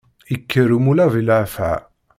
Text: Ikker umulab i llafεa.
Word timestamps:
Ikker 0.35 0.69
umulab 0.77 1.13
i 1.19 1.21
llafεa. 1.27 1.77